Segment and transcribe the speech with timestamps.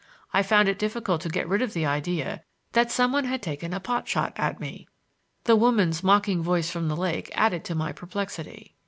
[0.33, 3.71] I found it difficult to get rid of the idea that some one had taken
[3.71, 4.87] a pot shot at me.
[5.43, 8.73] The woman's mocking voice from the lake added to my perplexity.